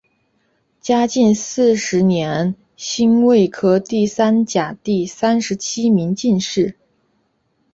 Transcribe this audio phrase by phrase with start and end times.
[0.79, 6.75] 嘉靖四十年辛未科第三甲第三十七名进士。